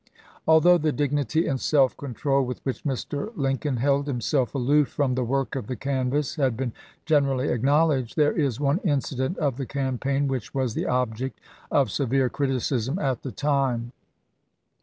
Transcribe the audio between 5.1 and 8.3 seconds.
the work of the canvass has been generally acknowledged,